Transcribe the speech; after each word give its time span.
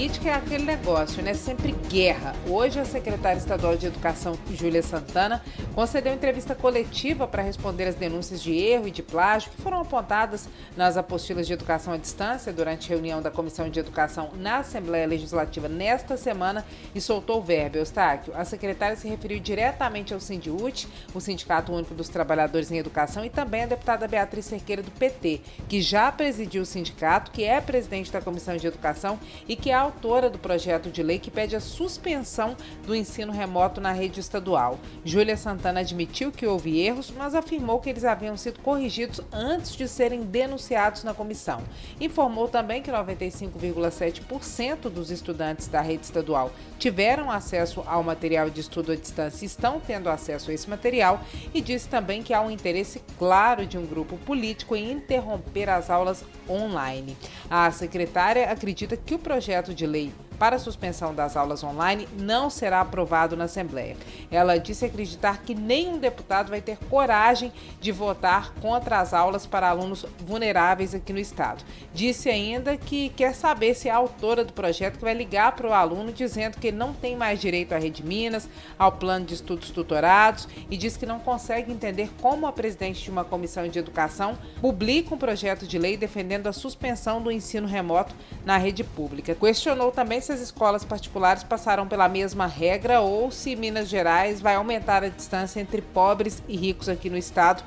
política 0.00 0.30
é 0.30 0.34
aquele 0.34 0.64
negócio, 0.64 1.22
né? 1.22 1.34
Sempre 1.34 1.72
guerra. 1.72 2.34
Hoje, 2.48 2.80
a 2.80 2.86
secretária 2.86 3.36
estadual 3.36 3.76
de 3.76 3.84
Educação, 3.84 4.32
Júlia 4.50 4.82
Santana, 4.82 5.42
concedeu 5.74 6.14
entrevista 6.14 6.54
coletiva 6.54 7.28
para 7.28 7.42
responder 7.42 7.86
às 7.86 7.94
denúncias 7.96 8.42
de 8.42 8.50
erro 8.50 8.88
e 8.88 8.90
de 8.90 9.02
plágio 9.02 9.50
que 9.50 9.60
foram 9.60 9.78
apontadas 9.78 10.48
nas 10.74 10.96
apostilas 10.96 11.46
de 11.46 11.52
educação 11.52 11.92
à 11.92 11.98
distância 11.98 12.50
durante 12.50 12.88
reunião 12.88 13.20
da 13.20 13.30
Comissão 13.30 13.68
de 13.68 13.78
Educação 13.78 14.30
na 14.38 14.60
Assembleia 14.60 15.06
Legislativa 15.06 15.68
nesta 15.68 16.16
semana 16.16 16.64
e 16.94 17.00
soltou 17.00 17.38
o 17.40 17.42
verbo. 17.42 17.76
Eustáquio, 17.76 18.32
a 18.34 18.42
secretária 18.42 18.96
se 18.96 19.06
referiu 19.06 19.38
diretamente 19.38 20.14
ao 20.14 20.20
Sindiúte, 20.20 20.88
o 21.12 21.20
Sindicato 21.20 21.74
Único 21.74 21.92
dos 21.92 22.08
Trabalhadores 22.08 22.70
em 22.70 22.78
Educação, 22.78 23.22
e 23.22 23.28
também 23.28 23.64
à 23.64 23.66
deputada 23.66 24.08
Beatriz 24.08 24.46
Cerqueira 24.46 24.82
do 24.82 24.90
PT, 24.92 25.42
que 25.68 25.82
já 25.82 26.10
presidiu 26.10 26.62
o 26.62 26.66
sindicato, 26.66 27.30
que 27.30 27.44
é 27.44 27.60
presidente 27.60 28.10
da 28.10 28.22
Comissão 28.22 28.56
de 28.56 28.66
Educação 28.66 29.18
e 29.46 29.54
que 29.54 29.70
é 29.70 29.89
autora 29.90 30.30
do 30.30 30.38
projeto 30.38 30.88
de 30.88 31.02
lei 31.02 31.18
que 31.18 31.30
pede 31.30 31.56
a 31.56 31.60
suspensão 31.60 32.56
do 32.86 32.94
ensino 32.94 33.32
remoto 33.32 33.80
na 33.80 33.92
rede 33.92 34.20
estadual. 34.20 34.78
Júlia 35.04 35.36
Santana 35.36 35.80
admitiu 35.80 36.30
que 36.30 36.46
houve 36.46 36.80
erros, 36.80 37.12
mas 37.14 37.34
afirmou 37.34 37.80
que 37.80 37.90
eles 37.90 38.04
haviam 38.04 38.36
sido 38.36 38.60
corrigidos 38.60 39.20
antes 39.32 39.74
de 39.74 39.88
serem 39.88 40.22
denunciados 40.22 41.02
na 41.02 41.12
comissão. 41.12 41.60
Informou 42.00 42.46
também 42.48 42.80
que 42.80 42.90
95,7% 42.90 44.88
dos 44.88 45.10
estudantes 45.10 45.66
da 45.66 45.80
rede 45.80 46.04
estadual 46.04 46.52
tiveram 46.78 47.30
acesso 47.30 47.82
ao 47.86 48.04
material 48.04 48.48
de 48.48 48.60
estudo 48.60 48.92
à 48.92 48.96
distância 48.96 49.44
e 49.44 49.46
estão 49.46 49.80
tendo 49.80 50.08
acesso 50.08 50.50
a 50.50 50.54
esse 50.54 50.70
material 50.70 51.20
e 51.52 51.60
disse 51.60 51.88
também 51.88 52.22
que 52.22 52.32
há 52.32 52.40
um 52.40 52.50
interesse 52.50 53.02
claro 53.18 53.66
de 53.66 53.76
um 53.76 53.84
grupo 53.84 54.16
político 54.18 54.76
em 54.76 54.92
interromper 54.92 55.68
as 55.68 55.90
aulas 55.90 56.24
online. 56.48 57.16
A 57.50 57.70
secretária 57.72 58.50
acredita 58.50 58.96
que 58.96 59.14
o 59.14 59.18
projeto 59.18 59.74
de 59.74 59.79
lei 59.86 60.12
para 60.40 60.56
a 60.56 60.58
suspensão 60.58 61.14
das 61.14 61.36
aulas 61.36 61.62
online 61.62 62.08
não 62.18 62.48
será 62.48 62.80
aprovado 62.80 63.36
na 63.36 63.44
Assembleia. 63.44 63.94
Ela 64.30 64.56
disse 64.56 64.86
acreditar 64.86 65.42
que 65.42 65.54
nenhum 65.54 65.98
deputado 65.98 66.48
vai 66.48 66.62
ter 66.62 66.78
coragem 66.88 67.52
de 67.78 67.92
votar 67.92 68.54
contra 68.54 69.00
as 69.00 69.12
aulas 69.12 69.44
para 69.44 69.68
alunos 69.68 70.06
vulneráveis 70.18 70.94
aqui 70.94 71.12
no 71.12 71.18
Estado. 71.18 71.62
Disse 71.92 72.30
ainda 72.30 72.74
que 72.78 73.10
quer 73.10 73.34
saber 73.34 73.74
se 73.74 73.90
a 73.90 73.96
autora 73.96 74.42
do 74.42 74.54
projeto 74.54 74.96
que 74.96 75.04
vai 75.04 75.12
ligar 75.12 75.54
para 75.54 75.68
o 75.68 75.74
aluno 75.74 76.10
dizendo 76.10 76.56
que 76.56 76.72
não 76.72 76.94
tem 76.94 77.14
mais 77.14 77.38
direito 77.38 77.74
à 77.74 77.78
Rede 77.78 78.02
Minas, 78.02 78.48
ao 78.78 78.92
plano 78.92 79.26
de 79.26 79.34
estudos 79.34 79.68
tutorados 79.68 80.48
e 80.70 80.76
diz 80.78 80.96
que 80.96 81.04
não 81.04 81.20
consegue 81.20 81.70
entender 81.70 82.10
como 82.22 82.46
a 82.46 82.52
presidente 82.52 83.02
de 83.02 83.10
uma 83.10 83.24
comissão 83.24 83.68
de 83.68 83.78
educação 83.78 84.38
publica 84.58 85.14
um 85.14 85.18
projeto 85.18 85.66
de 85.66 85.78
lei 85.78 85.98
defendendo 85.98 86.46
a 86.46 86.52
suspensão 86.54 87.20
do 87.20 87.30
ensino 87.30 87.68
remoto 87.68 88.14
na 88.42 88.56
rede 88.56 88.82
pública. 88.82 89.34
Questionou 89.34 89.92
também 89.92 90.18
se 90.18 90.29
se 90.30 90.34
as 90.34 90.40
escolas 90.40 90.84
particulares 90.84 91.42
passarão 91.42 91.88
pela 91.88 92.08
mesma 92.08 92.46
regra 92.46 93.00
ou 93.00 93.32
se 93.32 93.56
Minas 93.56 93.88
Gerais 93.88 94.40
vai 94.40 94.54
aumentar 94.54 95.02
a 95.02 95.08
distância 95.08 95.60
entre 95.60 95.82
pobres 95.82 96.40
e 96.46 96.56
ricos 96.56 96.88
aqui 96.88 97.10
no 97.10 97.16
estado, 97.16 97.64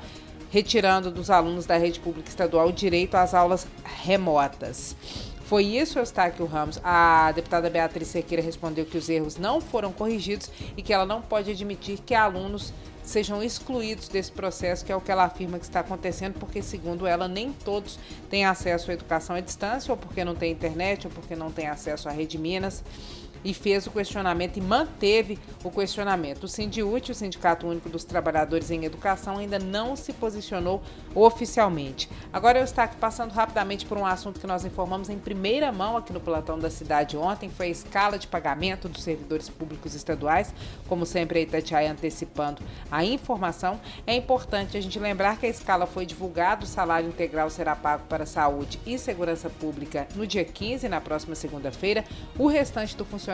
retirando 0.50 1.10
dos 1.10 1.28
alunos 1.28 1.66
da 1.66 1.76
rede 1.76 2.00
pública 2.00 2.30
estadual 2.30 2.68
o 2.68 2.72
direito 2.72 3.16
às 3.16 3.34
aulas 3.34 3.66
remotas. 3.84 4.96
Foi 5.44 5.62
isso, 5.62 5.98
Eustáquio 5.98 6.46
Ramos. 6.46 6.80
A 6.82 7.30
deputada 7.32 7.68
Beatriz 7.68 8.08
Sequeira 8.08 8.42
respondeu 8.42 8.86
que 8.86 8.96
os 8.96 9.08
erros 9.08 9.36
não 9.36 9.60
foram 9.60 9.92
corrigidos 9.92 10.50
e 10.76 10.82
que 10.82 10.92
ela 10.92 11.04
não 11.04 11.20
pode 11.20 11.50
admitir 11.50 11.98
que 11.98 12.14
alunos 12.14 12.72
sejam 13.02 13.42
excluídos 13.42 14.08
desse 14.08 14.32
processo, 14.32 14.82
que 14.82 14.90
é 14.90 14.96
o 14.96 15.00
que 15.00 15.12
ela 15.12 15.24
afirma 15.24 15.58
que 15.58 15.66
está 15.66 15.80
acontecendo, 15.80 16.38
porque, 16.38 16.62
segundo 16.62 17.06
ela, 17.06 17.28
nem 17.28 17.52
todos 17.52 17.98
têm 18.30 18.46
acesso 18.46 18.90
à 18.90 18.94
educação 18.94 19.36
à 19.36 19.40
distância, 19.40 19.92
ou 19.92 19.98
porque 19.98 20.24
não 20.24 20.34
tem 20.34 20.50
internet, 20.50 21.06
ou 21.06 21.12
porque 21.12 21.36
não 21.36 21.52
tem 21.52 21.66
acesso 21.66 22.08
à 22.08 22.12
rede 22.12 22.38
Minas 22.38 22.82
e 23.44 23.52
fez 23.52 23.86
o 23.86 23.90
questionamento 23.90 24.56
e 24.56 24.60
manteve 24.60 25.38
o 25.62 25.70
questionamento. 25.70 26.44
O 26.44 26.48
Sindiúte, 26.48 27.12
o 27.12 27.14
Sindicato 27.14 27.66
Único 27.66 27.88
dos 27.88 28.02
Trabalhadores 28.02 28.70
em 28.70 28.84
Educação, 28.84 29.38
ainda 29.38 29.58
não 29.58 29.94
se 29.94 30.12
posicionou 30.14 30.82
oficialmente. 31.14 32.08
Agora 32.32 32.58
eu 32.58 32.64
estou 32.64 32.84
passando 32.98 33.32
rapidamente 33.32 33.84
por 33.84 33.98
um 33.98 34.06
assunto 34.06 34.40
que 34.40 34.46
nós 34.46 34.64
informamos 34.64 35.10
em 35.10 35.18
primeira 35.18 35.70
mão 35.70 35.96
aqui 35.96 36.12
no 36.12 36.20
Platão 36.20 36.58
da 36.58 36.70
Cidade 36.70 37.16
ontem, 37.16 37.50
foi 37.50 37.66
a 37.66 37.70
escala 37.70 38.18
de 38.18 38.26
pagamento 38.26 38.88
dos 38.88 39.02
servidores 39.02 39.48
públicos 39.48 39.94
estaduais, 39.94 40.54
como 40.88 41.04
sempre 41.04 41.38
a 41.38 41.42
Itatiaia 41.42 41.92
antecipando 41.92 42.62
a 42.90 43.04
informação. 43.04 43.78
É 44.06 44.14
importante 44.14 44.76
a 44.76 44.80
gente 44.80 44.98
lembrar 44.98 45.38
que 45.38 45.46
a 45.46 45.48
escala 45.48 45.86
foi 45.86 46.06
divulgada, 46.06 46.64
o 46.64 46.66
salário 46.66 47.08
integral 47.08 47.50
será 47.50 47.76
pago 47.76 48.04
para 48.08 48.24
saúde 48.24 48.80
e 48.86 48.98
segurança 48.98 49.50
pública 49.50 50.08
no 50.14 50.26
dia 50.26 50.44
15, 50.44 50.88
na 50.88 51.00
próxima 51.00 51.34
segunda-feira. 51.34 52.04
O 52.38 52.46
restante 52.46 52.96
do 52.96 53.04
funcionamento 53.04 53.33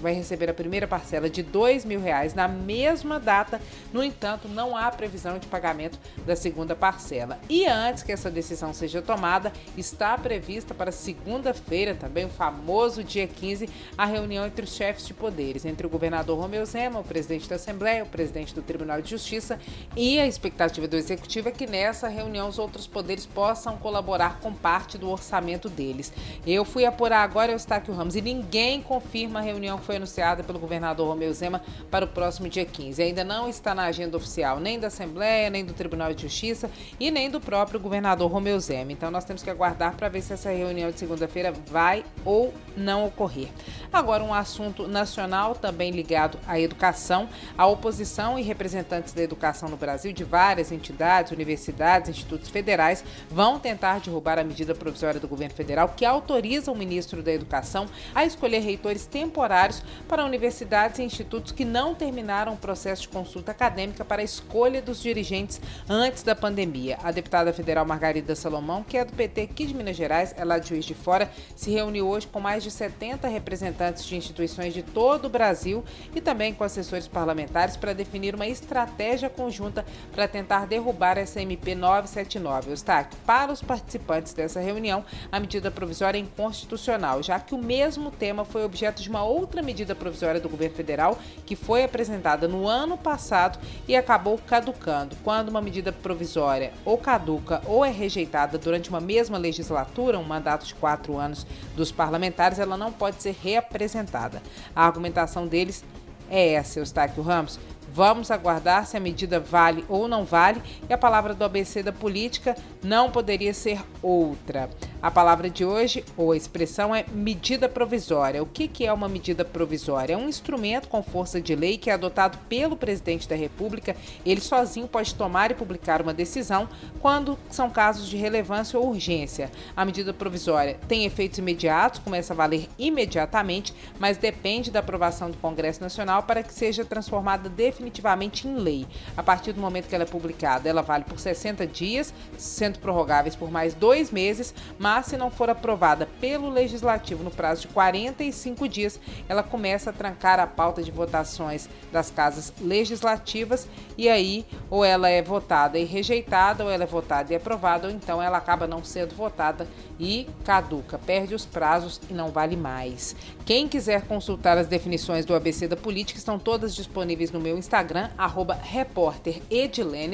vai 0.00 0.12
receber 0.12 0.50
a 0.50 0.54
primeira 0.54 0.86
parcela 0.86 1.28
de 1.28 1.42
R$ 1.42 1.82
mil 1.84 2.00
reais 2.00 2.34
na 2.34 2.48
mesma 2.48 3.18
data. 3.18 3.60
No 3.92 4.02
entanto, 4.02 4.48
não 4.48 4.76
há 4.76 4.90
previsão 4.90 5.38
de 5.38 5.46
pagamento 5.46 5.98
da 6.24 6.36
segunda 6.36 6.74
parcela. 6.74 7.38
E 7.48 7.66
antes 7.66 8.02
que 8.02 8.12
essa 8.12 8.30
decisão 8.30 8.72
seja 8.72 9.02
tomada, 9.02 9.52
está 9.76 10.16
prevista 10.18 10.74
para 10.74 10.92
segunda-feira, 10.92 11.94
também 11.94 12.24
o 12.24 12.28
famoso 12.28 13.02
dia 13.02 13.26
15, 13.26 13.68
a 13.96 14.04
reunião 14.04 14.46
entre 14.46 14.64
os 14.64 14.74
chefes 14.74 15.06
de 15.06 15.14
poderes, 15.14 15.64
entre 15.64 15.86
o 15.86 15.90
governador 15.90 16.38
Romeu 16.38 16.64
Zema, 16.64 17.00
o 17.00 17.04
presidente 17.04 17.48
da 17.48 17.56
Assembleia, 17.56 18.04
o 18.04 18.08
presidente 18.08 18.54
do 18.54 18.62
Tribunal 18.62 19.00
de 19.00 19.10
Justiça 19.10 19.58
e 19.96 20.18
a 20.18 20.26
expectativa 20.26 20.86
do 20.86 20.96
executivo 20.96 21.48
é 21.48 21.52
que 21.52 21.66
nessa 21.66 22.08
reunião 22.08 22.48
os 22.48 22.58
outros 22.58 22.86
poderes 22.86 23.26
possam 23.26 23.76
colaborar 23.76 24.40
com 24.40 24.52
parte 24.52 24.98
do 24.98 25.10
orçamento 25.10 25.68
deles. 25.68 26.12
Eu 26.46 26.64
fui 26.64 26.84
apurar 26.84 27.22
agora 27.22 27.52
o 27.52 27.54
Eustáquio 27.54 27.94
Ramos 27.94 28.16
e 28.16 28.20
ninguém 28.20 28.82
confirma 28.82 29.25
uma 29.26 29.40
reunião 29.40 29.78
que 29.78 29.84
foi 29.84 29.96
anunciada 29.96 30.42
pelo 30.42 30.58
governador 30.58 31.08
Romeu 31.08 31.32
Zema 31.32 31.62
para 31.90 32.04
o 32.04 32.08
próximo 32.08 32.48
dia 32.48 32.64
15. 32.64 33.02
Ainda 33.02 33.24
não 33.24 33.48
está 33.48 33.74
na 33.74 33.84
agenda 33.84 34.16
oficial 34.16 34.60
nem 34.60 34.78
da 34.78 34.86
Assembleia, 34.88 35.50
nem 35.50 35.64
do 35.64 35.72
Tribunal 35.72 36.12
de 36.14 36.22
Justiça 36.22 36.70
e 36.98 37.10
nem 37.10 37.30
do 37.30 37.40
próprio 37.40 37.80
governador 37.80 38.30
Romeu 38.30 38.58
Zema. 38.60 38.92
Então 38.92 39.10
nós 39.10 39.24
temos 39.24 39.42
que 39.42 39.50
aguardar 39.50 39.96
para 39.96 40.08
ver 40.08 40.22
se 40.22 40.32
essa 40.32 40.50
reunião 40.50 40.90
de 40.90 40.98
segunda-feira 40.98 41.52
vai 41.52 42.04
ou 42.24 42.52
não 42.76 43.06
ocorrer. 43.06 43.48
Agora, 43.92 44.22
um 44.22 44.34
assunto 44.34 44.86
nacional 44.86 45.54
também 45.54 45.90
ligado 45.90 46.38
à 46.46 46.58
educação. 46.60 47.28
A 47.56 47.66
oposição 47.66 48.38
e 48.38 48.42
representantes 48.42 49.12
da 49.12 49.22
educação 49.22 49.68
no 49.68 49.76
Brasil, 49.76 50.12
de 50.12 50.24
várias 50.24 50.70
entidades, 50.72 51.32
universidades, 51.32 52.10
institutos 52.10 52.48
federais, 52.48 53.04
vão 53.30 53.58
tentar 53.58 54.00
derrubar 54.00 54.38
a 54.38 54.44
medida 54.44 54.74
provisória 54.74 55.20
do 55.20 55.28
governo 55.28 55.54
federal 55.54 55.92
que 55.96 56.04
autoriza 56.04 56.70
o 56.70 56.76
ministro 56.76 57.22
da 57.22 57.32
Educação 57.32 57.86
a 58.14 58.24
escolher 58.24 58.60
reitores 58.60 59.06
temporários 59.16 59.82
para 60.06 60.26
universidades 60.26 60.98
e 60.98 61.02
institutos 61.02 61.50
que 61.50 61.64
não 61.64 61.94
terminaram 61.94 62.52
o 62.52 62.56
processo 62.58 63.00
de 63.00 63.08
consulta 63.08 63.50
acadêmica 63.50 64.04
para 64.04 64.20
a 64.20 64.24
escolha 64.24 64.82
dos 64.82 65.00
dirigentes 65.00 65.58
antes 65.88 66.22
da 66.22 66.36
pandemia. 66.36 66.98
A 67.02 67.10
deputada 67.10 67.50
federal 67.50 67.86
Margarida 67.86 68.34
Salomão, 68.34 68.82
que 68.82 68.98
é 68.98 69.06
do 69.06 69.14
PT 69.14 69.40
aqui 69.40 69.64
de 69.64 69.74
Minas 69.74 69.96
Gerais, 69.96 70.34
ela 70.36 70.56
é 70.56 70.60
de 70.60 70.68
Juiz 70.68 70.84
de 70.84 70.92
Fora, 70.92 71.30
se 71.54 71.70
reuniu 71.70 72.06
hoje 72.06 72.26
com 72.26 72.38
mais 72.38 72.62
de 72.62 72.70
70 72.70 73.26
representantes 73.26 74.04
de 74.04 74.16
instituições 74.16 74.74
de 74.74 74.82
todo 74.82 75.24
o 75.24 75.30
Brasil 75.30 75.82
e 76.14 76.20
também 76.20 76.52
com 76.52 76.62
assessores 76.62 77.08
parlamentares 77.08 77.74
para 77.74 77.94
definir 77.94 78.34
uma 78.34 78.46
estratégia 78.46 79.30
conjunta 79.30 79.86
para 80.12 80.28
tentar 80.28 80.66
derrubar 80.66 81.16
essa 81.16 81.40
MP 81.40 81.74
979. 81.74 82.70
Eustáquio, 82.70 83.18
para 83.24 83.50
os 83.50 83.62
participantes 83.62 84.34
dessa 84.34 84.60
reunião, 84.60 85.06
a 85.32 85.40
medida 85.40 85.70
provisória 85.70 86.18
é 86.18 86.20
inconstitucional, 86.20 87.22
já 87.22 87.40
que 87.40 87.54
o 87.54 87.58
mesmo 87.58 88.10
tema 88.10 88.44
foi 88.44 88.62
objeto 88.62 89.05
de 89.05 89.05
uma 89.10 89.16
uma 89.16 89.24
outra 89.24 89.62
medida 89.62 89.94
provisória 89.94 90.38
do 90.38 90.48
governo 90.48 90.76
federal 90.76 91.18
que 91.46 91.56
foi 91.56 91.82
apresentada 91.82 92.46
no 92.46 92.68
ano 92.68 92.98
passado 92.98 93.58
e 93.88 93.96
acabou 93.96 94.38
caducando. 94.46 95.16
Quando 95.24 95.48
uma 95.48 95.62
medida 95.62 95.90
provisória 95.90 96.72
ou 96.84 96.98
caduca 96.98 97.62
ou 97.64 97.82
é 97.82 97.90
rejeitada 97.90 98.58
durante 98.58 98.90
uma 98.90 99.00
mesma 99.00 99.38
legislatura, 99.38 100.18
um 100.18 100.24
mandato 100.24 100.66
de 100.66 100.74
quatro 100.74 101.16
anos 101.16 101.46
dos 101.74 101.90
parlamentares, 101.90 102.58
ela 102.58 102.76
não 102.76 102.92
pode 102.92 103.22
ser 103.22 103.34
reapresentada. 103.42 104.42
A 104.74 104.84
argumentação 104.84 105.46
deles 105.46 105.82
é 106.28 106.52
essa, 106.52 106.78
Eustáquio 106.80 107.22
Ramos 107.22 107.58
Vamos 107.92 108.30
aguardar 108.30 108.86
se 108.86 108.96
a 108.96 109.00
medida 109.00 109.40
vale 109.40 109.84
ou 109.88 110.08
não 110.08 110.24
vale. 110.24 110.62
E 110.88 110.92
a 110.92 110.98
palavra 110.98 111.34
do 111.34 111.44
ABC 111.44 111.82
da 111.82 111.92
política 111.92 112.56
não 112.82 113.10
poderia 113.10 113.54
ser 113.54 113.80
outra. 114.02 114.68
A 115.02 115.10
palavra 115.10 115.48
de 115.48 115.64
hoje, 115.64 116.04
ou 116.16 116.32
a 116.32 116.36
expressão, 116.36 116.94
é 116.94 117.04
medida 117.12 117.68
provisória. 117.68 118.42
O 118.42 118.46
que, 118.46 118.84
é 118.84 118.92
uma 118.92 119.08
medida 119.08 119.44
provisória? 119.44 120.14
É 120.14 120.16
um 120.16 120.28
instrumento 120.28 120.88
com 120.88 121.02
força 121.02 121.40
de 121.40 121.54
lei 121.54 121.78
que 121.78 121.90
é 121.90 121.92
adotado 121.92 122.38
pelo 122.48 122.76
presidente 122.76 123.28
da 123.28 123.36
República. 123.36 123.94
Ele 124.24 124.40
sozinho 124.40 124.88
pode 124.88 125.14
tomar 125.14 125.50
e 125.50 125.54
publicar 125.54 126.02
uma 126.02 126.14
decisão 126.14 126.68
quando 127.00 127.38
são 127.50 127.70
casos 127.70 128.08
de 128.08 128.16
relevância 128.16 128.78
ou 128.78 128.88
urgência. 128.88 129.50
A 129.76 129.84
medida 129.84 130.12
provisória 130.12 130.78
tem 130.88 131.04
efeitos 131.04 131.38
imediatos, 131.38 132.00
começa 132.00 132.32
a 132.32 132.36
valer 132.36 132.68
imediatamente, 132.78 133.74
mas 133.98 134.16
depende 134.16 134.70
da 134.70 134.80
aprovação 134.80 135.30
do 135.30 135.36
Congresso 135.38 135.80
Nacional 135.80 136.22
para 136.22 136.42
que 136.42 136.52
seja 136.52 136.84
transformada 136.84 137.48
definitivamente 137.76 138.48
em 138.48 138.56
lei. 138.56 138.86
A 139.16 139.22
partir 139.22 139.52
do 139.52 139.60
momento 139.60 139.88
que 139.88 139.94
ela 139.94 140.04
é 140.04 140.06
publicada, 140.06 140.68
ela 140.68 140.82
vale 140.82 141.04
por 141.04 141.20
60 141.20 141.66
dias, 141.66 142.12
sendo 142.38 142.78
prorrogáveis 142.78 143.36
por 143.36 143.50
mais 143.50 143.74
dois 143.74 144.10
meses, 144.10 144.54
mas 144.78 145.06
se 145.06 145.16
não 145.16 145.30
for 145.30 145.50
aprovada 145.50 146.08
pelo 146.20 146.48
Legislativo 146.48 147.22
no 147.22 147.30
prazo 147.30 147.62
de 147.62 147.68
45 147.68 148.68
dias, 148.68 148.98
ela 149.28 149.42
começa 149.42 149.90
a 149.90 149.92
trancar 149.92 150.40
a 150.40 150.46
pauta 150.46 150.82
de 150.82 150.90
votações 150.90 151.68
das 151.92 152.10
casas 152.10 152.52
legislativas 152.60 153.68
e 153.98 154.08
aí 154.08 154.46
ou 154.70 154.84
ela 154.84 155.08
é 155.08 155.22
votada 155.22 155.78
e 155.78 155.84
rejeitada, 155.84 156.64
ou 156.64 156.70
ela 156.70 156.84
é 156.84 156.86
votada 156.86 157.32
e 157.32 157.36
aprovada, 157.36 157.88
ou 157.88 157.92
então 157.92 158.22
ela 158.22 158.38
acaba 158.38 158.66
não 158.66 158.82
sendo 158.82 159.14
votada 159.14 159.66
e 159.98 160.26
caduca, 160.44 160.98
perde 160.98 161.34
os 161.34 161.44
prazos 161.44 162.00
e 162.08 162.14
não 162.14 162.30
vale 162.30 162.56
mais. 162.56 163.14
Quem 163.44 163.68
quiser 163.68 164.02
consultar 164.02 164.58
as 164.58 164.66
definições 164.66 165.24
do 165.24 165.34
ABC 165.34 165.68
da 165.68 165.76
política 165.76 166.18
estão 166.18 166.38
todas 166.38 166.74
disponíveis 166.74 167.30
no 167.30 167.40
meu 167.40 167.56
Instagram, 167.66 168.10
arroba 168.16 168.58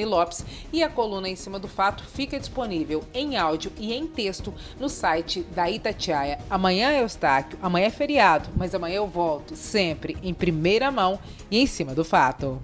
Lopes, 0.05 0.43
e 0.71 0.81
a 0.81 0.89
coluna 0.89 1.29
em 1.29 1.35
cima 1.35 1.59
do 1.59 1.67
fato 1.67 2.03
fica 2.03 2.39
disponível 2.39 3.03
em 3.13 3.37
áudio 3.37 3.71
e 3.77 3.93
em 3.93 4.07
texto 4.07 4.51
no 4.79 4.89
site 4.89 5.43
da 5.55 5.69
Itatiaia. 5.69 6.39
Amanhã 6.49 6.91
é 6.91 7.01
Eustáquio, 7.01 7.59
amanhã 7.61 7.85
é 7.85 7.91
feriado, 7.91 8.49
mas 8.57 8.73
amanhã 8.73 8.95
eu 8.95 9.07
volto 9.07 9.55
sempre 9.55 10.17
em 10.23 10.33
primeira 10.33 10.91
mão 10.91 11.19
e 11.51 11.59
em 11.59 11.67
cima 11.67 11.93
do 11.93 12.03
fato. 12.03 12.59